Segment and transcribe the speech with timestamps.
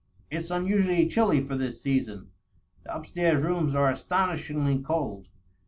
[0.31, 2.31] "It's unusually chilly for this season.
[2.85, 5.27] The up stairs rooms are astonishingly cold.